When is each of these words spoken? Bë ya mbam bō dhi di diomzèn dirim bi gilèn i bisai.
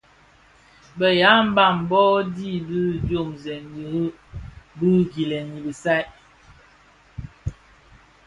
Bë 0.97 1.09
ya 1.21 1.31
mbam 1.47 1.75
bō 1.89 2.03
dhi 2.35 2.51
di 2.67 2.81
diomzèn 3.05 3.63
dirim 3.73 4.17
bi 4.77 4.91
gilèn 5.11 5.47
i 5.57 5.59
bisai. 5.65 6.05